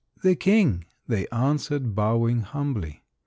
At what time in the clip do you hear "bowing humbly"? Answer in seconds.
1.93-3.03